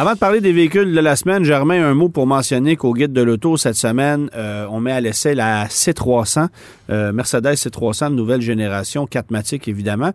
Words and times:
Avant 0.00 0.12
de 0.12 0.18
parler 0.18 0.40
des 0.40 0.52
véhicules 0.52 0.94
de 0.94 1.00
la 1.00 1.16
semaine, 1.16 1.42
Germain, 1.42 1.84
un 1.84 1.92
mot 1.92 2.08
pour 2.08 2.24
mentionner 2.24 2.76
qu'au 2.76 2.94
guide 2.94 3.12
de 3.12 3.20
l'auto 3.20 3.56
cette 3.56 3.74
semaine, 3.74 4.30
euh, 4.36 4.64
on 4.70 4.78
met 4.78 4.92
à 4.92 5.00
l'essai 5.00 5.34
la 5.34 5.66
C300, 5.66 6.46
euh, 6.88 7.12
Mercedes 7.12 7.54
C300 7.54 8.10
de 8.10 8.14
nouvelle 8.14 8.40
génération, 8.40 9.08
4 9.08 9.26
évidemment 9.66 10.12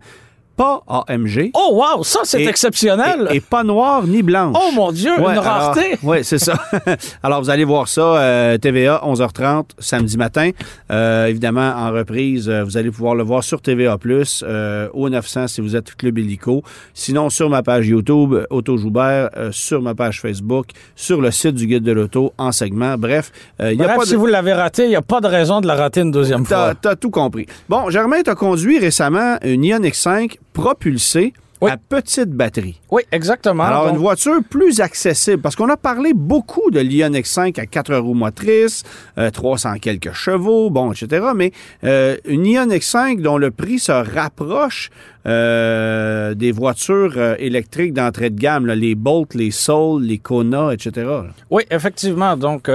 pas 0.56 0.82
AMG. 0.86 1.50
Oh 1.54 1.70
wow, 1.72 2.04
ça 2.04 2.20
c'est 2.24 2.44
exceptionnel. 2.44 3.28
Et, 3.32 3.40
pas 3.40 3.64
noir 3.64 4.06
ni 4.06 4.22
blanche. 4.22 4.56
Oh 4.58 4.72
mon 4.74 4.92
Dieu, 4.92 5.12
une 5.18 5.38
rareté. 5.38 5.98
Oui, 6.02 6.18
c'est 6.22 6.38
ça. 6.38 6.54
alors 7.22 7.40
vous 7.40 7.50
allez 7.50 7.64
voir 7.64 7.88
ça, 7.88 8.18
euh, 8.18 8.58
TVA 8.58 9.00
11h30 9.04 9.70
samedi 9.78 10.16
matin. 10.16 10.50
Euh, 10.90 11.26
évidemment 11.26 11.72
en 11.76 11.90
reprise, 11.92 12.48
euh, 12.48 12.62
vous 12.62 12.76
allez 12.76 12.90
pouvoir 12.90 13.14
le 13.14 13.22
voir 13.22 13.42
sur 13.42 13.60
TVA 13.60 13.98
Plus 13.98 14.44
au 14.92 15.08
900 15.08 15.48
si 15.48 15.60
vous 15.60 15.76
êtes 15.76 15.94
club 15.94 16.18
hélico. 16.18 16.62
Sinon 16.92 17.30
sur 17.30 17.48
ma 17.48 17.62
page 17.62 17.88
YouTube 17.88 18.34
Auto 18.50 18.76
Joubert, 18.76 19.30
sur 19.50 19.82
ma 19.82 19.94
page 19.94 20.20
Facebook, 20.20 20.66
sur 20.94 21.20
le 21.20 21.30
site 21.30 21.54
du 21.54 21.66
guide 21.66 21.84
de 21.84 21.92
l'auto 21.92 22.32
en 22.38 22.52
segment. 22.52 22.96
Bref, 22.98 23.32
il 23.60 23.74
y 23.74 23.82
a 23.82 23.94
pas 23.94 24.04
si 24.04 24.14
vous 24.14 24.26
l'avez 24.26 24.52
raté, 24.52 24.84
il 24.84 24.90
n'y 24.90 24.96
a 24.96 25.02
pas 25.02 25.20
de 25.20 25.26
raison 25.26 25.60
de 25.60 25.66
la 25.66 25.74
rater 25.74 26.00
une 26.00 26.10
deuxième 26.10 26.44
fois. 26.44 26.74
T'as 26.80 26.96
tout 26.96 27.10
compris. 27.10 27.46
Bon, 27.68 27.90
Germain, 27.90 28.22
t'as 28.22 28.34
conduit 28.34 28.78
récemment 28.78 29.36
une 29.42 29.64
Ioniq 29.64 29.94
5 29.94 30.38
propulsé 30.54 31.34
propulsée 31.72 32.20
à 32.20 32.24
petite 32.24 32.30
batterie. 32.30 32.80
Oui, 32.90 33.02
exactement. 33.12 33.64
Alors, 33.64 33.88
une 33.88 33.96
voiture 33.96 34.40
plus 34.48 34.80
accessible, 34.80 35.42
parce 35.42 35.56
qu'on 35.56 35.68
a 35.68 35.76
parlé 35.76 36.12
beaucoup 36.14 36.70
de 36.70 36.80
l'Ionix 36.80 37.28
5 37.30 37.58
à 37.58 37.66
4 37.66 37.96
roues 37.96 38.14
motrices, 38.14 38.84
300 39.32 39.70
euh, 39.70 39.78
quelques 39.80 40.12
chevaux, 40.12 40.70
bon, 40.70 40.92
etc. 40.92 41.26
Mais 41.34 41.52
euh, 41.84 42.16
une 42.26 42.46
Ionix 42.46 42.86
5 42.86 43.20
dont 43.20 43.38
le 43.38 43.50
prix 43.50 43.78
se 43.78 43.92
rapproche 43.92 44.90
euh, 45.26 46.34
des 46.34 46.52
voitures 46.52 47.18
électriques 47.38 47.94
d'entrée 47.94 48.28
de 48.28 48.38
gamme, 48.38 48.66
les 48.66 48.94
Bolt, 48.94 49.34
les 49.34 49.50
Soul, 49.50 50.02
les 50.02 50.18
Kona, 50.18 50.72
etc. 50.72 51.08
Oui, 51.50 51.62
effectivement. 51.70 52.36
Donc, 52.36 52.70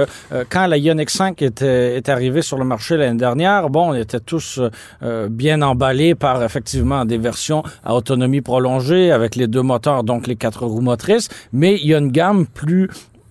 quand 0.48 0.66
la 0.66 0.76
Ionix 0.76 1.12
5 1.12 1.40
était, 1.42 1.96
est 1.96 2.08
arrivée 2.08 2.42
sur 2.42 2.58
le 2.58 2.64
marché 2.64 2.96
l'année 2.96 3.18
dernière, 3.18 3.70
bon, 3.70 3.90
on 3.90 3.94
était 3.94 4.18
tous 4.18 4.60
bien 5.30 5.62
emballés 5.62 6.16
par 6.16 6.42
effectivement 6.42 7.04
des 7.04 7.18
versions 7.18 7.62
à 7.84 7.94
autonomie 7.94 8.40
prolongée 8.40 8.79
avec 8.88 9.36
les 9.36 9.46
deux 9.46 9.62
moteurs 9.62 10.04
donc 10.04 10.26
les 10.26 10.36
quatre 10.36 10.64
roues 10.66 10.80
motrices, 10.80 11.28
mais 11.52 11.76
il 11.76 11.88
y 11.88 11.94
a 11.94 11.98
une 11.98 12.10
gamme 12.10 12.46
plus 12.46 12.88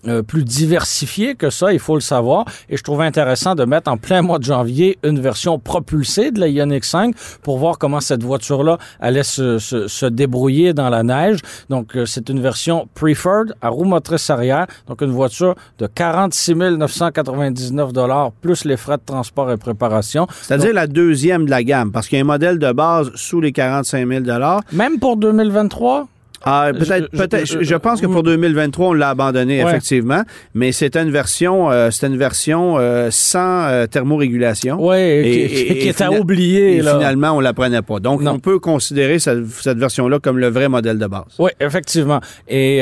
euh, 0.08 0.24
plus 0.24 0.44
diversifiée 0.44 1.36
que 1.36 1.50
ça, 1.50 1.74
il 1.74 1.80
faut 1.80 1.96
le 1.96 2.02
savoir. 2.02 2.46
Et 2.70 2.78
je 2.78 2.84
trouvais 2.84 3.06
intéressant 3.06 3.56
de 3.56 3.66
mettre 3.66 3.92
en 3.92 3.98
plein 3.98 4.22
mois 4.22 4.40
de 4.40 4.44
janvier 4.44 4.98
une 5.04 5.20
version 5.20 5.60
propulsée 5.60 6.32
de 6.32 6.40
la 6.40 6.48
Ioniq 6.48 6.86
5 6.86 7.16
pour 7.44 7.58
voir 7.58 7.78
comment 7.78 8.00
cette 8.00 8.24
voiture-là 8.24 8.78
allait 9.00 9.24
se, 9.24 9.60
se, 9.60 9.88
se, 9.88 10.06
débrouiller 10.06 10.74
dans 10.74 10.90
la 10.90 11.04
neige. 11.04 11.40
Donc, 11.70 11.96
euh, 11.96 12.06
c'est 12.06 12.30
une 12.30 12.40
version 12.40 12.88
Preferred 12.96 13.54
à 13.62 13.70
roue 13.70 13.86
motrice 13.86 14.30
arrière. 14.30 14.68
Donc, 14.88 15.02
une 15.02 15.12
voiture 15.12 15.56
de 15.78 15.88
46 15.88 16.56
999 16.56 17.92
plus 18.42 18.66
les 18.66 18.78
frais 18.78 18.98
de 18.98 19.04
transport 19.06 19.52
et 19.52 19.58
préparation. 19.58 20.28
C'est-à-dire 20.42 20.74
la 20.74 20.88
deuxième 20.88 21.46
de 21.46 21.50
la 21.50 21.64
gamme, 21.64 21.92
parce 21.92 22.08
qu'il 22.08 22.18
y 22.18 22.22
a 22.22 22.24
un 22.24 22.28
modèle 22.28 22.60
de 22.60 22.72
base 22.72 23.12
sous 23.16 23.42
les 23.42 23.52
45 23.52 24.08
000 24.08 24.24
Même 24.72 25.00
pour 25.00 25.18
2023? 25.18 26.08
Ah, 26.44 26.70
peut-être, 26.74 27.10
peut-être. 27.12 27.64
Je, 27.64 27.76
pense 27.76 28.02
que 28.02 28.08
pour 28.08 28.24
2023, 28.24 28.88
on 28.88 28.94
l'a 28.94 29.10
abandonné, 29.10 29.60
effectivement. 29.60 30.24
Mais 30.54 30.72
c'était 30.72 31.02
une 31.02 31.12
version, 31.12 31.70
euh, 31.70 31.92
c'était 31.92 32.08
une 32.08 32.18
version 32.18 32.78
euh, 32.78 33.10
sans 33.12 33.68
euh, 33.68 33.88
thermorégulation. 33.88 34.78
Oui, 34.80 34.98
et, 34.98 35.78
qui, 35.80 35.88
est 35.88 36.02
à 36.02 36.12
oublier. 36.12 36.78
Et 36.78 36.80
finalement, 36.80 37.32
on 37.32 37.40
la 37.40 37.54
prenait 37.54 37.82
pas. 37.82 38.00
Donc, 38.00 38.22
on 38.26 38.40
peut 38.40 38.60
considérer 38.60 39.20
cette, 39.20 39.40
version-là 39.78 40.20
comme 40.20 40.38
le 40.38 40.48
vrai 40.48 40.70
modèle 40.70 40.98
de 40.98 41.08
base. 41.08 41.24
Oui, 41.38 41.52
effectivement. 41.60 42.22
Et 42.48 42.82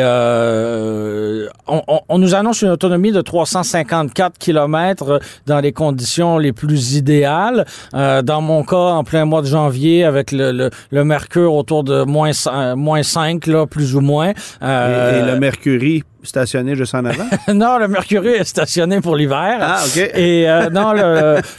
on, 1.67 1.81
on, 2.09 2.17
nous 2.17 2.35
annonce 2.35 2.61
une 2.61 2.69
autonomie 2.69 3.11
de 3.11 3.21
354 3.21 4.37
km 4.37 5.19
dans 5.45 5.59
les 5.59 5.71
conditions 5.71 6.37
les 6.37 6.53
plus 6.53 6.95
idéales. 6.95 7.65
dans 7.93 8.41
mon 8.41 8.63
cas, 8.63 8.75
en 8.75 9.03
plein 9.03 9.25
mois 9.25 9.41
de 9.41 9.47
janvier, 9.47 10.03
avec 10.03 10.31
le, 10.31 10.51
le, 10.51 10.69
le 10.91 11.03
mercure 11.03 11.53
autour 11.53 11.83
de 11.83 12.03
moins, 12.03 12.31
moins 12.75 13.03
5 13.03 13.46
plus 13.69 13.95
ou 13.95 14.01
moins. 14.01 14.29
et, 14.29 14.33
le 14.61 15.37
Mercury 15.39 16.03
stationné 16.23 16.75
juste 16.75 16.95
en 16.95 17.05
avant? 17.05 17.27
non, 17.53 17.77
le 17.77 17.87
Mercury 17.87 18.29
est 18.29 18.43
stationné 18.43 19.01
pour 19.01 19.15
l'hiver. 19.15 19.57
Ah, 19.61 19.81
OK. 19.85 19.97
Et 19.97 20.49
euh, 20.49 20.69
non, 20.69 20.93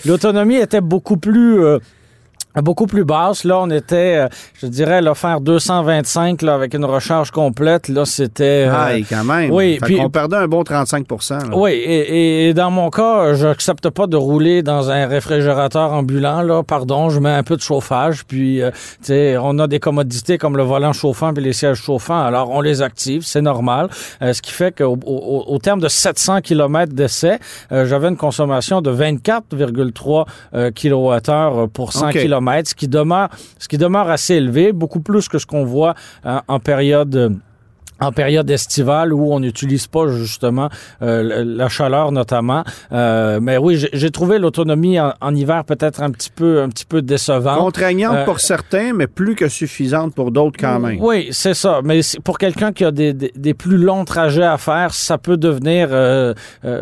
l'autonomie 0.05 0.57
était 0.57 0.81
beaucoup 0.81 1.17
plus... 1.17 1.61
Euh, 2.57 2.63
beaucoup 2.63 2.87
plus 2.87 3.05
basse. 3.05 3.45
Là, 3.45 3.59
on 3.61 3.71
était, 3.71 4.25
euh, 4.25 4.29
je 4.61 4.67
dirais, 4.67 5.03
là, 5.03 5.15
faire 5.15 5.41
225 5.41 6.43
là, 6.43 6.55
avec 6.55 6.75
une 6.75 6.85
recharge 6.85 7.31
complète, 7.31 7.89
là, 7.89 8.05
c'était... 8.05 8.67
Euh, 8.69 8.73
ah, 8.73 8.93
quand 9.09 9.25
même. 9.25 9.51
Oui. 9.51 9.79
puis, 9.83 10.01
on 10.01 10.09
perdait 10.09 10.37
un 10.37 10.49
bon 10.49 10.63
35% 10.63 11.53
Oui, 11.53 11.73
et, 11.73 12.49
et, 12.49 12.55
dans 12.55 12.71
mon 12.71 12.89
cas, 12.89 13.35
j'accepte 13.35 13.91
pas 13.91 14.07
de 14.07 14.17
rouler 14.17 14.63
dans 14.63 14.91
un 14.91 15.07
réfrigérateur 15.07 15.93
ambulant. 15.93 16.43
Là, 16.43 16.63
pardon, 16.63 17.11
je 17.11 17.21
mets 17.21 17.31
un 17.31 17.43
peu 17.43 17.57
de 17.57 17.61
chauffage, 17.61 18.25
puis, 18.25 18.63
euh, 18.63 18.71
tu 18.71 19.09
sais, 19.09 19.37
on 19.39 19.59
a 19.59 19.67
des 19.67 19.81
commodités 19.81 20.39
comme 20.39 20.57
le 20.57 20.63
volant 20.63 20.93
chauffant 20.93 21.35
et 21.35 21.41
les 21.41 21.53
sièges 21.53 21.83
chauffants, 21.83 22.25
alors 22.25 22.51
on 22.51 22.61
les 22.63 22.81
active, 22.83 23.23
c'est 23.25 23.43
normal. 23.43 23.89
ce 24.21 24.41
qui 24.41 24.53
fait 24.53 24.77
qu'au 24.77 24.99
au, 25.05 25.59
terme 25.59 25.81
de 25.81 25.89
700 25.89 26.41
km 26.41 26.93
d'essai, 26.93 27.39
j'avais 27.71 28.09
une 28.09 28.17
consommation 28.17 28.81
de 28.81 28.91
24,3 28.91 30.25
kWh 30.73 31.69
pour 31.69 31.93
100 31.93 32.11
km 32.11 32.38
ce 32.69 32.75
qui 32.75 32.89
demeure, 32.89 34.11
assez 34.11 34.35
élevé, 34.35 34.73
beaucoup 34.73 35.01
plus 35.01 35.29
que 35.29 35.39
ce 35.39 35.47
qu'on 35.47 35.65
voit 35.65 35.95
euh, 36.27 36.41
en 36.49 36.61
période 36.61 37.39
en 38.01 38.13
période 38.13 38.49
estivale 38.51 39.13
où 39.13 39.33
on 39.33 39.41
n'utilise 39.41 39.87
pas 39.87 40.09
justement 40.09 40.69
euh, 41.03 41.45
la 41.45 41.69
chaleur 41.69 42.13
notamment. 42.13 42.65
Euh, 42.93 43.41
mais 43.43 43.57
oui, 43.57 43.85
j'ai 43.93 44.11
trouvé 44.11 44.39
l'autonomie 44.39 44.99
en, 45.01 45.35
hiver 45.35 45.65
peut-être 45.65 46.03
un 46.03 46.11
petit 46.11 46.31
peu 46.31 46.63
un 46.63 46.69
petit 46.69 46.85
peu 46.85 47.03
décevante. 47.03 47.59
Contraignante 47.59 48.17
euh, 48.17 48.25
pour 48.25 48.41
certains, 48.41 48.93
mais 48.93 49.07
plus 49.07 49.35
que 49.35 49.49
suffisante 49.49 50.15
pour 50.15 50.31
d'autres 50.31 50.57
quand 50.59 50.79
même. 50.79 50.99
Oui, 51.01 51.29
c'est 51.33 51.55
ça. 51.55 51.81
Mais 51.85 52.01
pour 52.25 52.39
quelqu'un 52.39 52.73
qui 52.73 52.85
a 52.85 52.91
des, 52.91 53.13
des, 53.13 53.55
plus 53.55 53.77
longs 53.77 54.05
trajets 54.05 54.45
à 54.45 54.59
faire, 54.59 54.95
ça 54.95 55.19
peut 55.19 55.37
devenir 55.37 55.89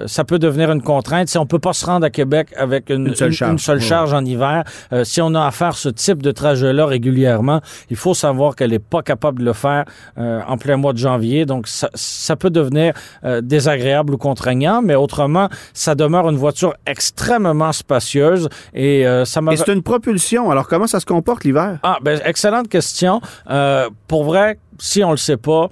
ça 0.06 0.24
peut 0.24 0.38
devenir 0.38 0.70
une 0.70 0.82
contrainte. 0.82 1.28
Si 1.28 1.38
on 1.38 1.46
peut 1.46 1.58
pas 1.58 1.72
se 1.72 1.86
rendre 1.86 2.04
à 2.06 2.10
Québec 2.10 2.48
avec 2.56 2.90
une, 2.90 3.14
seule 3.14 3.32
charge, 3.80 4.12
en 4.12 4.24
hiver, 4.24 4.64
si 5.04 5.20
on 5.20 5.34
a 5.34 5.46
à 5.46 5.50
faire 5.50 5.76
ce 5.76 5.88
type 5.88 6.22
de 6.22 6.30
trajet-là 6.30 6.86
régulièrement, 6.86 7.60
il 7.90 7.96
faut 7.96 8.14
savoir 8.14 8.54
qu'elle 8.54 8.72
est 8.72 8.78
pas 8.78 9.02
capable 9.02 9.40
de 9.40 9.44
le 9.44 9.52
faire 9.52 9.84
en 10.16 10.56
plein 10.58 10.76
mois 10.76 10.92
de 10.92 10.98
janvier. 11.06 11.46
Donc, 11.46 11.66
ça, 11.68 12.36
peut 12.36 12.50
devenir 12.50 12.92
euh, 13.24 13.40
désagréable 13.40 14.14
ou 14.14 14.18
contraignant, 14.18 14.82
mais 14.82 14.94
autrement, 14.94 15.48
ça 15.72 15.94
demeure 15.94 16.28
une 16.28 16.36
voiture 16.36 16.74
extrêmement 16.86 17.72
spacieuse 17.72 18.48
et 18.74 19.06
euh, 19.06 19.24
ça 19.24 19.40
m'a... 19.40 19.52
Et 19.52 19.56
c'est 19.56 19.72
une 19.72 19.82
propulsion. 19.82 20.50
Alors, 20.50 20.66
comment 20.68 20.86
ça 20.86 21.00
se 21.00 21.06
comporte 21.06 21.44
l'hiver? 21.44 21.78
Ah, 21.82 21.98
ben, 22.02 22.20
excellente 22.24 22.68
question. 22.68 23.20
Euh, 23.50 23.88
pour 24.08 24.24
vrai, 24.24 24.58
si 24.78 25.04
on 25.04 25.10
le 25.12 25.16
sait 25.16 25.36
pas, 25.36 25.68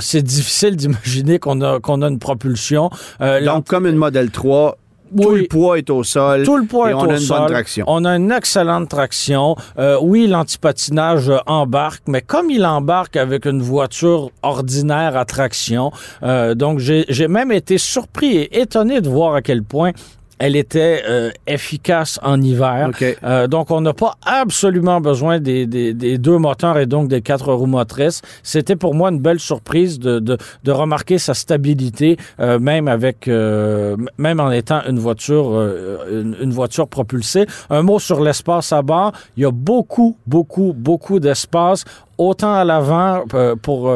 c'est 0.00 0.22
difficile 0.22 0.76
d'imaginer 0.76 1.38
qu'on 1.38 1.60
a, 1.60 1.80
qu'on 1.80 2.02
a 2.02 2.08
une 2.08 2.18
propulsion. 2.18 2.90
Donc, 3.20 3.66
comme 3.66 3.86
une 3.86 3.96
Model 3.96 4.30
3 4.30 4.76
tout 5.16 5.30
le 5.30 5.46
poids 5.46 5.78
est 5.78 5.90
au 5.90 6.02
sol. 6.02 6.44
Tout 6.44 6.56
le 6.56 6.64
poids 6.64 6.88
et 6.88 6.90
est 6.90 6.94
on 6.94 7.08
a 7.08 7.18
une 7.18 7.26
bonne 7.26 7.46
traction. 7.46 7.84
On 7.88 8.04
a 8.04 8.16
une 8.16 8.32
excellente 8.32 8.88
traction. 8.88 9.56
Euh, 9.78 9.98
oui, 10.00 10.26
l'antipatinage 10.26 11.30
embarque, 11.46 12.02
mais 12.06 12.22
comme 12.22 12.50
il 12.50 12.64
embarque 12.64 13.16
avec 13.16 13.46
une 13.46 13.62
voiture 13.62 14.30
ordinaire 14.42 15.16
à 15.16 15.24
traction, 15.24 15.92
euh, 16.22 16.54
donc 16.54 16.78
j'ai 16.78 17.28
même 17.28 17.52
été 17.52 17.78
surpris 17.78 18.36
et 18.36 18.60
étonné 18.60 19.00
de 19.00 19.08
voir 19.08 19.34
à 19.34 19.42
quel 19.42 19.62
point 19.62 19.92
elle 20.38 20.56
était 20.56 21.02
euh, 21.08 21.30
efficace 21.46 22.18
en 22.22 22.40
hiver. 22.40 22.90
Euh, 23.24 23.46
donc, 23.46 23.70
on 23.70 23.80
n'a 23.80 23.92
pas 23.92 24.16
absolument 24.24 25.00
besoin 25.00 25.40
des, 25.40 25.66
des, 25.66 25.94
des, 25.94 26.18
deux 26.18 26.38
moteurs 26.38 26.78
et 26.78 26.86
donc 26.86 27.08
des 27.08 27.22
quatre 27.22 27.52
roues 27.52 27.66
motrices. 27.66 28.22
C'était 28.42 28.76
pour 28.76 28.94
moi 28.94 29.10
une 29.10 29.20
belle 29.20 29.40
surprise 29.40 29.98
de, 29.98 30.18
de, 30.20 30.38
de 30.64 30.72
remarquer 30.72 31.18
sa 31.18 31.34
stabilité, 31.34 32.16
euh, 32.40 32.58
même 32.58 32.88
avec, 32.88 33.28
euh, 33.28 33.96
même 34.16 34.40
en 34.40 34.50
étant 34.50 34.80
une 34.88 34.98
voiture, 34.98 35.50
euh, 35.52 36.22
une, 36.22 36.36
une, 36.40 36.52
voiture 36.52 36.88
propulsée. 36.88 37.46
Un 37.70 37.82
mot 37.82 37.98
sur 37.98 38.22
l'espace 38.22 38.72
à 38.72 38.82
bord. 38.82 39.12
Il 39.36 39.42
y 39.42 39.46
a 39.46 39.50
beaucoup, 39.50 40.16
beaucoup, 40.26 40.72
beaucoup 40.76 41.20
d'espace, 41.20 41.84
autant 42.16 42.54
à 42.54 42.64
l'avant 42.64 43.24
pour 43.62 43.92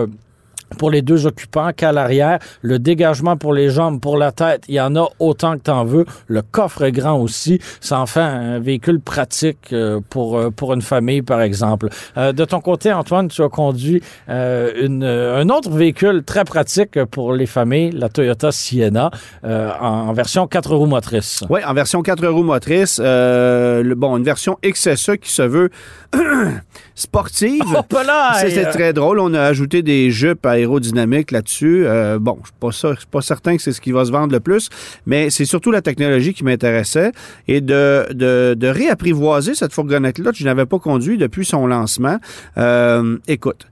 pour 0.78 0.90
les 0.90 1.02
deux 1.02 1.26
occupants 1.26 1.70
qu'à 1.74 1.92
l'arrière. 1.92 2.38
Le 2.60 2.78
dégagement 2.78 3.36
pour 3.36 3.52
les 3.52 3.70
jambes, 3.70 4.00
pour 4.00 4.16
la 4.16 4.32
tête, 4.32 4.64
il 4.68 4.74
y 4.74 4.80
en 4.80 4.96
a 4.96 5.08
autant 5.18 5.54
que 5.54 5.62
t'en 5.62 5.84
veux. 5.84 6.04
Le 6.26 6.42
coffre 6.42 6.82
est 6.82 6.92
grand 6.92 7.18
aussi. 7.18 7.60
Ça 7.80 7.98
en 8.00 8.06
fait 8.06 8.20
un 8.20 8.58
véhicule 8.58 9.00
pratique 9.00 9.72
euh, 9.72 10.00
pour, 10.08 10.38
euh, 10.38 10.50
pour 10.50 10.72
une 10.72 10.82
famille, 10.82 11.22
par 11.22 11.40
exemple. 11.42 11.88
Euh, 12.16 12.32
de 12.32 12.44
ton 12.44 12.60
côté, 12.60 12.92
Antoine, 12.92 13.28
tu 13.28 13.42
as 13.42 13.48
conduit 13.48 14.02
une, 14.28 15.04
un 15.04 15.48
autre 15.48 15.70
véhicule 15.70 16.22
très 16.24 16.44
pratique 16.44 17.02
pour 17.04 17.32
les 17.32 17.46
familles, 17.46 17.90
la 17.90 18.08
Toyota 18.08 18.52
Sienna, 18.52 19.10
en, 19.44 20.12
version 20.12 20.46
4 20.46 20.74
roues 20.74 20.86
motrices. 20.86 21.44
Oui, 21.48 21.60
en 21.64 21.74
version 21.74 22.02
4 22.02 22.26
roues 22.28 22.42
motrices. 22.42 23.00
Le, 23.00 23.94
bon, 23.94 24.16
une 24.16 24.24
version 24.24 24.58
XSE 24.64 25.12
qui 25.20 25.30
se 25.30 25.42
veut 25.42 25.70
sportive. 26.94 27.62
Oh, 27.66 27.96
c'est 28.38 28.70
très 28.70 28.92
drôle. 28.92 29.18
On 29.20 29.34
a 29.34 29.42
ajouté 29.42 29.82
des 29.82 30.10
jupes 30.10 30.46
aérodynamiques 30.62 31.30
là-dessus. 31.30 31.84
Euh, 31.86 32.18
bon, 32.18 32.38
je 32.62 32.66
ne 32.66 32.94
suis 32.94 33.06
pas 33.10 33.20
certain 33.20 33.56
que 33.56 33.62
c'est 33.62 33.72
ce 33.72 33.80
qui 33.80 33.92
va 33.92 34.04
se 34.04 34.12
vendre 34.12 34.32
le 34.32 34.40
plus, 34.40 34.68
mais 35.06 35.30
c'est 35.30 35.44
surtout 35.44 35.70
la 35.70 35.82
technologie 35.82 36.34
qui 36.34 36.44
m'intéressait 36.44 37.12
et 37.48 37.60
de, 37.60 38.56
réapprivoiser 38.62 39.54
cette 39.54 39.72
fourgonnette-là 39.72 40.32
que 40.32 40.38
je 40.38 40.44
n'avais 40.44 40.66
pas 40.66 40.78
conduit 40.78 41.18
depuis 41.18 41.44
son 41.44 41.66
lancement. 41.66 42.18
Euh, 42.56 43.18
écoute, 43.28 43.66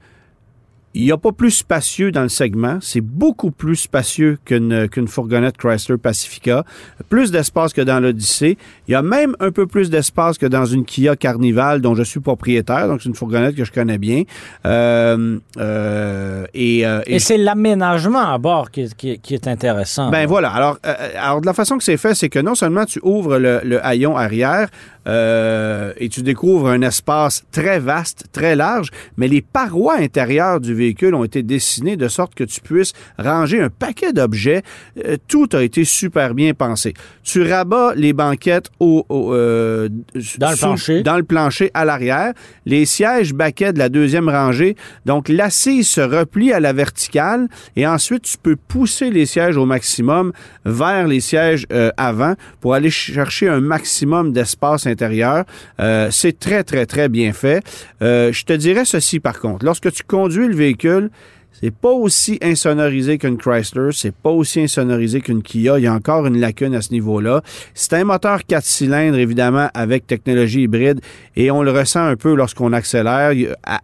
il 0.94 1.04
n'y 1.04 1.12
a 1.12 1.16
pas 1.16 1.30
plus 1.30 1.52
spacieux 1.52 2.10
dans 2.10 2.22
le 2.22 2.28
segment. 2.28 2.78
C'est 2.80 3.00
beaucoup 3.00 3.52
plus 3.52 3.76
spacieux 3.76 4.38
qu'une 4.44 5.08
fourgonnette 5.08 5.56
Chrysler 5.56 5.98
Pacifica. 5.98 6.64
Plus 7.08 7.30
d'espace 7.30 7.72
que 7.72 7.80
dans 7.80 8.00
l'Odyssée. 8.00 8.58
Il 8.88 8.92
y 8.92 8.94
a 8.94 9.02
même 9.02 9.36
un 9.38 9.52
peu 9.52 9.66
plus 9.66 9.88
d'espace 9.88 10.36
que 10.36 10.46
dans 10.46 10.64
une 10.64 10.84
Kia 10.84 11.14
Carnival 11.14 11.80
dont 11.80 11.94
je 11.94 12.02
suis 12.02 12.18
propriétaire. 12.18 12.88
Donc, 12.88 13.02
c'est 13.02 13.08
une 13.08 13.14
fourgonnette 13.14 13.54
que 13.54 13.64
je 13.64 13.70
connais 13.70 13.98
bien. 13.98 14.24
Euh, 14.66 15.38
euh, 15.58 16.46
et, 16.54 16.84
euh, 16.84 17.02
et, 17.06 17.20
c'est 17.20 17.38
l'aménagement 17.38 18.32
à 18.32 18.38
bord 18.38 18.70
qui, 18.72 18.88
qui, 18.96 19.20
qui, 19.20 19.34
est 19.34 19.46
intéressant. 19.46 20.10
Ben 20.10 20.26
voilà. 20.26 20.50
Alors, 20.50 20.78
alors, 21.16 21.40
de 21.40 21.46
la 21.46 21.54
façon 21.54 21.78
que 21.78 21.84
c'est 21.84 21.98
fait, 21.98 22.14
c'est 22.14 22.28
que 22.28 22.40
non 22.40 22.56
seulement 22.56 22.84
tu 22.84 22.98
ouvres 23.04 23.38
le, 23.38 23.60
le 23.62 23.84
haillon 23.86 24.16
arrière, 24.16 24.68
euh, 25.06 25.92
et 25.96 26.08
tu 26.08 26.22
découvres 26.22 26.68
un 26.68 26.82
espace 26.82 27.44
très 27.52 27.78
vaste, 27.78 28.26
très 28.32 28.54
large, 28.56 28.90
mais 29.16 29.28
les 29.28 29.40
parois 29.40 29.96
intérieures 29.96 30.60
du 30.60 30.74
véhicule 30.74 31.14
ont 31.14 31.24
été 31.24 31.42
dessinées 31.42 31.96
de 31.96 32.08
sorte 32.08 32.34
que 32.34 32.44
tu 32.44 32.60
puisses 32.60 32.92
ranger 33.18 33.60
un 33.60 33.70
paquet 33.70 34.12
d'objets. 34.12 34.62
Euh, 35.04 35.16
tout 35.28 35.48
a 35.52 35.62
été 35.62 35.84
super 35.84 36.34
bien 36.34 36.54
pensé. 36.54 36.94
Tu 37.22 37.42
rabats 37.42 37.94
les 37.94 38.12
banquettes 38.12 38.70
au, 38.78 39.06
euh, 39.10 39.88
dans, 40.38 40.50
le 40.50 40.56
plancher. 40.56 41.02
dans 41.02 41.16
le 41.16 41.22
plancher 41.22 41.70
à 41.74 41.84
l'arrière. 41.84 42.32
Les 42.66 42.84
sièges 42.84 43.32
baquets 43.32 43.72
de 43.72 43.78
la 43.78 43.88
deuxième 43.88 44.28
rangée. 44.28 44.76
Donc, 45.06 45.28
l'assise 45.28 45.88
se 45.88 46.00
replie 46.00 46.52
à 46.52 46.60
la 46.60 46.72
verticale 46.72 47.48
et 47.76 47.86
ensuite, 47.86 48.22
tu 48.22 48.36
peux 48.38 48.56
pousser 48.56 49.10
les 49.10 49.26
sièges 49.26 49.56
au 49.56 49.66
maximum 49.66 50.32
vers 50.64 51.06
les 51.06 51.20
sièges 51.20 51.66
avant 51.96 52.34
pour 52.60 52.74
aller 52.74 52.90
chercher 52.90 53.48
un 53.48 53.60
maximum 53.60 54.32
d'espace 54.32 54.86
intérieur. 54.90 55.44
Euh, 55.80 56.08
c'est 56.10 56.38
très, 56.38 56.64
très, 56.64 56.86
très 56.86 57.08
bien 57.08 57.32
fait. 57.32 57.62
Euh, 58.02 58.32
je 58.32 58.44
te 58.44 58.52
dirais 58.52 58.84
ceci 58.84 59.20
par 59.20 59.40
contre. 59.40 59.64
Lorsque 59.64 59.90
tu 59.92 60.02
conduis 60.02 60.48
le 60.48 60.54
véhicule, 60.54 61.10
c'est 61.52 61.74
pas 61.74 61.90
aussi 61.90 62.38
insonorisé 62.42 63.18
qu'une 63.18 63.36
Chrysler, 63.36 63.90
c'est 63.92 64.14
pas 64.14 64.30
aussi 64.30 64.62
insonorisé 64.62 65.20
qu'une 65.20 65.42
Kia. 65.42 65.78
Il 65.78 65.84
y 65.84 65.86
a 65.86 65.92
encore 65.92 66.26
une 66.26 66.40
lacune 66.40 66.74
à 66.74 66.80
ce 66.80 66.90
niveau-là. 66.92 67.42
C'est 67.74 67.94
un 67.94 68.04
moteur 68.04 68.46
4 68.46 68.64
cylindres, 68.64 69.18
évidemment, 69.18 69.68
avec 69.74 70.06
technologie 70.06 70.62
hybride, 70.62 71.00
et 71.36 71.50
on 71.50 71.62
le 71.62 71.70
ressent 71.70 72.02
un 72.02 72.16
peu 72.16 72.34
lorsqu'on 72.34 72.72
accélère. 72.72 73.32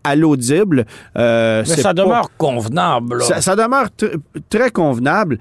À, 0.04 0.16
l'audible. 0.16 0.86
Euh, 1.18 1.64
Mais 1.68 1.76
ça 1.76 1.92
demeure 1.92 2.30
convenable. 2.38 3.22
Ça, 3.22 3.56
demeure 3.56 3.88
très 4.48 4.70
convenable, 4.70 5.38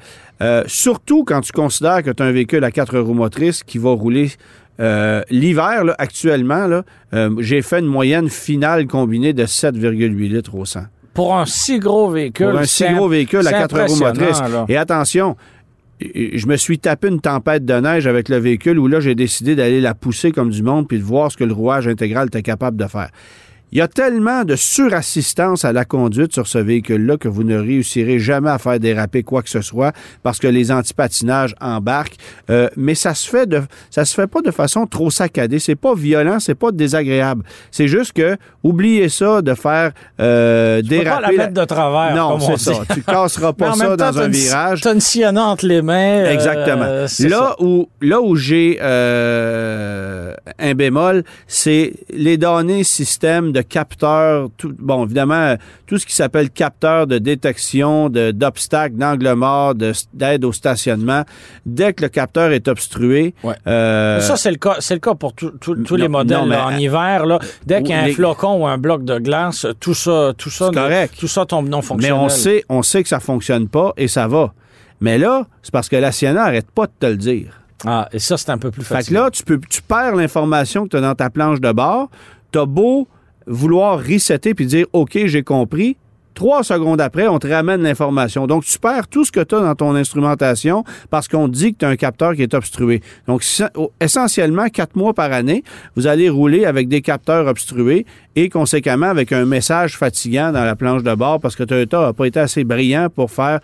surtout 0.66 1.24
quand 1.24 1.42
tu 1.42 1.54
considères 1.54 2.04
que 2.04 2.12
tu 2.12 2.22
as 2.22 2.26
un 2.26 2.32
véhicule 2.32 2.64
à 2.66 2.72
quatre 2.72 2.98
roues 3.00 3.14
motrices 3.14 3.64
qui 3.64 3.78
va 3.78 3.92
rouler 3.92 4.32
euh, 4.80 5.22
l'hiver, 5.30 5.84
actuellement, 5.98 6.68
là, 6.68 6.84
euh, 7.14 7.36
j'ai 7.40 7.62
fait 7.62 7.80
une 7.80 7.86
moyenne 7.86 8.30
finale 8.30 8.88
combinée 8.88 9.34
de 9.34 9.46
7,8 9.46 10.30
litres 10.30 10.56
au 10.56 10.66
100. 10.66 10.82
Pour 11.14 11.38
un 11.38 11.46
si 11.46 11.80
gros 11.80 12.10
véhicule. 12.10 12.50
Pour 12.50 12.60
un 12.60 12.66
si 12.66 12.86
gros 12.94 13.08
véhicule 13.08 13.48
à 13.48 13.52
4 13.52 13.82
roues 13.88 14.00
motrices. 14.00 14.42
Et 14.68 14.76
attention, 14.76 15.38
je 16.02 16.46
me 16.46 16.58
suis 16.58 16.78
tapé 16.78 17.08
une 17.08 17.22
tempête 17.22 17.64
de 17.64 17.74
neige 17.74 18.06
avec 18.06 18.28
le 18.28 18.38
véhicule 18.38 18.78
où 18.80 18.88
là, 18.88 19.00
j'ai 19.00 19.16
décidé 19.16 19.56
d'aller 19.56 19.80
la 19.80 19.94
pousser 19.94 20.32
comme 20.32 20.50
du 20.50 20.62
monde 20.62 20.88
puis 20.88 20.98
de 20.98 21.04
voir 21.04 21.32
ce 21.32 21.38
que 21.38 21.46
le 21.46 21.54
rouage 21.54 21.88
intégral 21.88 22.28
était 22.28 22.42
capable 22.42 22.76
de 22.76 22.88
faire. 22.88 23.10
Il 23.76 23.80
y 23.80 23.82
a 23.82 23.90
tellement 23.90 24.46
de 24.46 24.56
surassistance 24.56 25.66
à 25.66 25.74
la 25.74 25.84
conduite 25.84 26.32
sur 26.32 26.48
ce 26.48 26.58
véhicule-là 26.58 27.18
que 27.18 27.28
vous 27.28 27.44
ne 27.44 27.58
réussirez 27.58 28.20
jamais 28.20 28.50
à 28.50 28.58
faire 28.58 28.80
déraper 28.80 29.22
quoi 29.22 29.42
que 29.42 29.50
ce 29.50 29.60
soit 29.60 29.92
parce 30.24 30.40
que 30.40 30.48
les 30.48 30.72
antipatinages 30.72 31.54
embarquent. 31.60 32.16
Euh, 32.50 32.70
mais 32.78 32.96
ça 32.96 33.14
se 33.14 33.30
fait 33.30 33.46
de, 33.48 33.64
ça 33.90 34.06
se 34.06 34.16
fait 34.16 34.28
pas 34.28 34.42
de 34.42 34.52
façon 34.52 34.88
trop 34.88 35.12
saccadée. 35.12 35.60
C'est 35.60 35.76
pas 35.76 35.94
violent, 35.94 36.40
c'est 36.40 36.56
pas 36.56 36.72
désagréable. 36.72 37.44
C'est 37.70 37.90
juste 37.90 38.14
que 38.14 38.38
oubliez 38.64 39.10
ça 39.10 39.42
de 39.42 39.54
faire 39.54 39.92
euh, 40.22 40.82
tu 40.82 40.88
déraper. 40.88 41.10
Peux 41.10 41.22
pas 41.24 41.32
la 41.34 41.38
mettre 41.38 41.54
de 41.62 41.66
travers. 41.66 42.16
Non, 42.16 42.40
c'est 42.40 42.58
ça. 42.58 42.82
Tu 42.94 43.02
casseras 43.02 43.52
pas 43.52 43.74
ça 43.76 43.98
dans 43.98 44.20
un 44.20 44.30
virage. 44.30 44.80
T'as 44.84 44.94
une 44.94 45.02
sillonne 45.02 45.38
entre 45.38 45.66
les 45.66 45.82
mains. 45.82 46.24
Euh, 46.24 46.32
Exactement. 46.32 47.06
là 47.30 47.56
où 47.60 47.90
là 48.00 48.22
où 48.22 48.38
j'ai 48.38 48.80
euh, 48.82 50.34
un 50.60 50.74
bémol, 50.76 51.26
c'est 51.46 51.92
les 52.10 52.38
données 52.38 52.86
système 52.86 53.52
de 53.52 53.65
capteurs, 53.68 54.50
tout, 54.58 54.74
bon, 54.78 55.06
évidemment, 55.06 55.56
tout 55.86 55.98
ce 55.98 56.06
qui 56.06 56.16
s'appelle 56.16 56.50
capteur 56.50 57.08
de 57.08 57.18
détection 57.18 58.10
d'obstacles, 58.10 58.96
d'angle 58.96 59.34
mort, 59.34 59.74
d'aide 60.14 60.46
au 60.46 60.52
stationnement, 60.52 61.24
dès 61.66 61.94
que 61.94 62.04
le 62.04 62.10
capteur 62.10 62.52
est 62.52 62.68
obstrué. 62.68 63.34
Euh, 63.68 64.20
ça, 64.22 64.38
c'est 64.38 64.52
le 64.52 64.58
cas, 64.58 64.78
c'est 64.80 64.94
le 64.94 65.00
cas 65.00 65.16
pour 65.16 65.34
tous 65.34 65.96
les 65.96 66.08
modèles 66.08 66.54
en 66.54 66.78
hiver. 66.78 67.26
Là, 67.26 67.40
dès 67.66 67.82
qu'il 67.82 67.96
y 67.96 67.98
a 67.98 68.04
un 68.04 68.12
flocon 68.12 68.62
ou 68.62 68.68
un 68.68 68.78
bloc 68.78 69.04
de 69.04 69.20
glace, 69.20 69.66
tout 69.80 69.94
ça, 69.94 70.34
tout 70.38 70.50
ça, 70.50 70.70
tout 71.18 71.28
ça 71.28 71.46
tombe 71.46 71.70
non 71.70 71.82
fonctionnel. 71.82 72.18
Mais 72.18 72.24
on 72.26 72.30
sait, 72.30 72.64
on 72.70 72.84
sait 72.84 73.04
que 73.04 73.10
ça 73.10 73.20
fonctionne 73.20 73.68
pas 73.68 73.94
et 73.98 74.08
ça 74.08 74.28
va. 74.28 74.54
Mais 75.02 75.18
là, 75.18 75.46
c'est 75.62 75.72
parce 75.72 75.90
que 75.90 75.96
la 75.96 76.12
Sienna 76.12 76.46
n'arrête 76.46 76.72
pas 76.72 76.88
de 76.88 76.92
te 77.00 77.06
le 77.06 77.18
dire. 77.18 77.62
Ah, 77.86 78.08
et 78.12 78.20
ça, 78.20 78.38
c'est 78.38 78.50
un 78.50 78.58
peu 78.58 78.72
plus 78.72 78.84
facile. 78.84 79.06
Fait 79.06 79.12
que 79.12 79.14
là, 79.14 79.30
tu, 79.30 79.44
peux, 79.44 79.60
tu 79.70 79.82
perds 79.82 80.16
l'information 80.16 80.86
que 80.86 80.90
tu 80.90 80.98
as 80.98 81.02
dans 81.02 81.16
ta 81.16 81.30
planche 81.30 81.60
de 81.60 81.72
bord. 81.72 82.10
Tu 82.52 82.60
as 82.60 82.66
beau 82.66 83.08
vouloir 83.48 84.00
resetter 84.00 84.54
puis 84.54 84.66
dire 84.66 84.86
OK, 84.94 85.18
j'ai 85.26 85.44
compris. 85.44 85.98
Trois 86.34 86.64
secondes 86.64 87.00
après, 87.00 87.30
on 87.30 87.40
te 87.40 87.48
ramène 87.48 87.82
l'information. 87.82 88.46
Donc, 88.46 88.66
tu 88.66 88.78
perds 88.78 89.08
tout 89.08 89.24
ce 89.24 89.32
que 89.32 89.40
tu 89.40 89.56
as 89.56 89.62
dans 89.62 89.74
ton 89.74 89.96
instrumentation 89.96 90.84
parce 91.10 91.30
qu'on 91.30 91.48
dit 91.48 91.72
que 91.72 91.78
tu 91.80 91.86
as 91.86 91.88
un 91.88 91.96
capteur 91.96 92.36
qui 92.36 92.44
est 92.44 92.54
obstrué. 92.54 93.02
Donc, 93.26 93.42
essentiellement, 94.02 94.68
quatre 94.68 94.98
mois 94.98 95.14
par 95.14 95.32
année, 95.32 95.64
vous 95.96 96.08
allez 96.08 96.28
rouler 96.28 96.66
avec 96.66 96.90
des 96.90 97.02
capteurs 97.02 97.48
obstrués 97.48 98.06
et 98.36 98.50
conséquemment 98.50 99.06
avec 99.06 99.32
un 99.32 99.46
message 99.46 99.98
fatigant 99.98 100.52
dans 100.52 100.66
la 100.66 100.76
planche 100.76 101.04
de 101.04 101.16
bord 101.16 101.40
parce 101.40 101.56
que 101.56 101.64
Toyota 101.64 102.02
n'a 102.02 102.12
pas 102.12 102.26
été 102.26 102.42
assez 102.42 102.66
brillant 102.66 103.08
pour 103.10 103.32
faire 103.32 103.62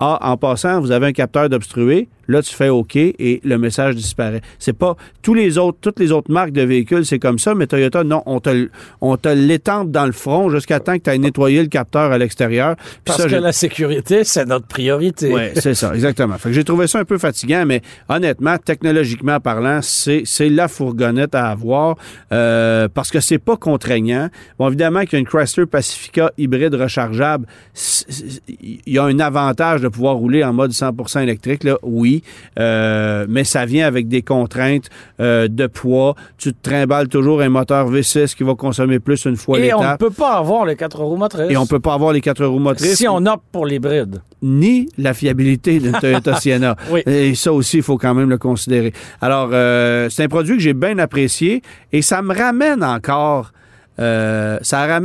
ah, 0.00 0.18
en 0.20 0.36
passant, 0.36 0.80
vous 0.80 0.90
avez 0.90 1.06
un 1.06 1.12
capteur 1.12 1.48
d'obstrué. 1.48 2.08
Là, 2.28 2.42
tu 2.42 2.54
fais 2.54 2.68
OK 2.68 2.96
et 2.96 3.40
le 3.42 3.58
message 3.58 3.96
disparaît. 3.96 4.42
C'est 4.58 4.72
pas 4.72 4.96
tous 5.22 5.34
les 5.34 5.58
autres, 5.58 5.78
toutes 5.80 5.98
les 5.98 6.12
autres 6.12 6.30
marques 6.30 6.52
de 6.52 6.62
véhicules, 6.62 7.04
c'est 7.06 7.18
comme 7.18 7.38
ça, 7.38 7.54
mais 7.54 7.66
Toyota, 7.66 8.04
non, 8.04 8.22
on 8.26 8.40
te, 8.40 8.68
on 9.00 9.16
te 9.16 9.28
l'étend 9.28 9.84
dans 9.84 10.06
le 10.06 10.12
front 10.12 10.50
jusqu'à 10.50 10.80
temps 10.80 10.98
que 10.98 11.04
tu 11.04 11.10
aies 11.10 11.18
nettoyé 11.18 11.62
le 11.62 11.68
capteur 11.68 12.12
à 12.12 12.18
l'extérieur. 12.18 12.76
Parce 13.04 13.24
que 13.24 13.34
la 13.34 13.52
sécurité, 13.52 14.24
c'est 14.24 14.44
notre 14.44 14.66
priorité. 14.66 15.32
Oui, 15.32 15.42
c'est 15.54 15.74
ça, 15.74 15.94
exactement. 15.94 16.36
Fait 16.38 16.50
que 16.50 16.54
j'ai 16.54 16.64
trouvé 16.64 16.86
ça 16.86 16.98
un 16.98 17.04
peu 17.04 17.18
fatigant, 17.18 17.64
mais 17.66 17.82
honnêtement, 18.08 18.56
technologiquement 18.58 19.40
parlant, 19.40 19.80
c'est, 19.82 20.22
c'est 20.24 20.48
la 20.48 20.68
fourgonnette 20.68 21.34
à 21.34 21.48
avoir 21.48 21.96
euh, 22.32 22.88
parce 22.92 23.10
que 23.10 23.20
c'est 23.20 23.38
pas 23.38 23.56
contraignant. 23.56 24.28
Bon, 24.58 24.68
évidemment 24.68 25.00
qu'il 25.00 25.14
y 25.14 25.16
a 25.16 25.18
une 25.20 25.26
Chrysler 25.26 25.66
Pacifica 25.66 26.30
hybride 26.36 26.74
rechargeable, 26.74 27.46
il 28.60 28.80
y 28.86 28.98
a 28.98 29.04
un 29.04 29.18
avantage 29.18 29.80
de 29.80 29.88
pouvoir 29.88 30.16
rouler 30.16 30.44
en 30.44 30.52
mode 30.52 30.72
100% 30.72 31.22
électrique, 31.22 31.64
là, 31.64 31.78
oui. 31.82 32.17
Euh, 32.58 33.26
mais 33.28 33.44
ça 33.44 33.66
vient 33.66 33.86
avec 33.86 34.08
des 34.08 34.22
contraintes 34.22 34.88
euh, 35.20 35.48
de 35.48 35.66
poids. 35.66 36.14
Tu 36.36 36.52
te 36.52 36.62
trimbales 36.62 37.08
toujours 37.08 37.40
un 37.40 37.48
moteur 37.48 37.90
V6 37.90 38.34
qui 38.34 38.44
va 38.44 38.54
consommer 38.54 38.98
plus 38.98 39.24
une 39.24 39.36
fois 39.36 39.58
l'étape. 39.58 39.80
Et 39.80 39.84
on 39.84 39.92
ne 39.92 39.96
peut 39.96 40.10
pas 40.10 40.36
avoir 40.36 40.64
les 40.64 40.76
quatre 40.76 41.02
roues 41.02 41.16
motrices. 41.16 41.50
Et 41.50 41.56
on 41.56 41.62
ne 41.62 41.68
peut 41.68 41.80
pas 41.80 41.94
avoir 41.94 42.12
les 42.12 42.20
quatre 42.20 42.44
roues 42.44 42.58
motrices. 42.58 42.96
Si 42.96 43.08
on 43.08 43.24
opte 43.26 43.44
pour 43.52 43.66
l'hybride. 43.66 44.22
Ni 44.42 44.88
la 44.98 45.14
fiabilité 45.14 45.80
d'une 45.80 45.92
Toyota 45.92 46.36
Sienna. 46.40 46.76
Et 47.06 47.34
ça 47.34 47.52
aussi, 47.52 47.78
il 47.78 47.82
faut 47.82 47.98
quand 47.98 48.14
même 48.14 48.30
le 48.30 48.38
considérer. 48.38 48.92
Alors, 49.20 49.50
euh, 49.52 50.08
c'est 50.10 50.24
un 50.24 50.28
produit 50.28 50.56
que 50.56 50.62
j'ai 50.62 50.74
bien 50.74 50.98
apprécié 50.98 51.62
et 51.92 52.02
ça 52.02 52.22
me 52.22 52.34
ramène 52.34 52.84
encore 52.84 53.52
euh, 53.98 54.58
ça, 54.62 55.00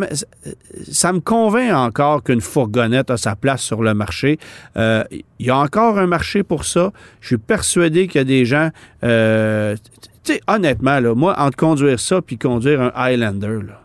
ça 0.91 1.13
me 1.13 1.19
convainc 1.19 1.73
encore 1.73 2.23
qu'une 2.23 2.41
fourgonnette 2.41 3.09
a 3.09 3.17
sa 3.17 3.35
place 3.35 3.61
sur 3.61 3.81
le 3.83 3.93
marché. 3.93 4.39
Euh, 4.77 5.03
il 5.11 5.45
y 5.45 5.49
a 5.49 5.57
encore 5.57 5.97
un 5.97 6.07
marché 6.07 6.43
pour 6.43 6.65
ça. 6.65 6.91
Je 7.21 7.27
suis 7.27 7.37
persuadé 7.37 8.07
qu'il 8.07 8.19
y 8.19 8.21
a 8.21 8.25
des 8.25 8.45
gens... 8.45 8.69
Euh, 9.03 9.75
tu 10.23 10.33
sais, 10.33 10.41
honnêtement, 10.47 10.99
là, 10.99 11.13
moi, 11.15 11.35
entre 11.37 11.57
conduire 11.57 11.99
ça 11.99 12.21
puis 12.21 12.37
conduire 12.37 12.81
un 12.81 12.91
Highlander, 12.95 13.59
là, 13.67 13.82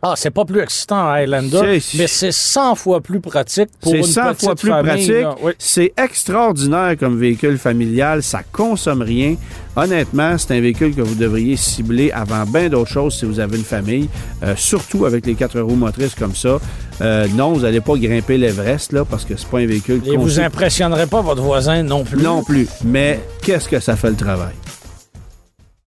Ah, 0.00 0.14
c'est 0.16 0.30
pas 0.30 0.44
plus 0.44 0.60
excitant 0.60 1.08
à 1.08 1.14
Highlander, 1.14 1.80
mais 1.96 2.06
c'est 2.06 2.30
100 2.30 2.76
fois 2.76 3.00
plus 3.00 3.18
pratique 3.20 3.68
pour 3.80 3.94
une 3.94 4.04
C'est 4.04 4.12
100 4.12 4.22
petite 4.28 4.40
fois 4.44 4.54
plus 4.54 4.70
famille, 4.70 5.06
pratique. 5.08 5.42
Oui. 5.42 5.52
C'est 5.58 5.92
extraordinaire 5.96 6.94
comme 6.98 7.18
véhicule 7.18 7.58
familial. 7.58 8.22
Ça 8.22 8.42
consomme 8.52 9.02
rien. 9.02 9.34
Honnêtement, 9.74 10.38
c'est 10.38 10.56
un 10.56 10.60
véhicule 10.60 10.94
que 10.94 11.00
vous 11.02 11.16
devriez 11.16 11.56
cibler 11.56 12.12
avant 12.12 12.44
bien 12.44 12.68
d'autres 12.68 12.90
choses 12.90 13.18
si 13.18 13.24
vous 13.24 13.40
avez 13.40 13.56
une 13.56 13.64
famille, 13.64 14.08
euh, 14.44 14.54
surtout 14.56 15.04
avec 15.04 15.26
les 15.26 15.34
quatre 15.34 15.58
roues 15.60 15.74
motrices 15.74 16.14
comme 16.14 16.34
ça. 16.34 16.58
Euh, 17.00 17.26
non, 17.34 17.52
vous 17.52 17.60
n'allez 17.62 17.80
pas 17.80 17.96
grimper 17.96 18.38
l'Everest 18.38 18.92
là 18.92 19.04
parce 19.04 19.24
que 19.24 19.36
c'est 19.36 19.48
pas 19.48 19.58
un 19.58 19.66
véhicule 19.66 20.00
Et 20.06 20.16
vous 20.16 20.38
impressionnerez 20.38 21.06
pas 21.06 21.22
votre 21.22 21.42
voisin 21.42 21.82
non 21.82 22.04
plus. 22.04 22.22
non 22.22 22.44
plus. 22.44 22.68
Mais 22.84 23.20
qu'est-ce 23.42 23.68
que 23.68 23.80
ça 23.80 23.96
fait 23.96 24.10
le 24.10 24.16
travail? 24.16 24.54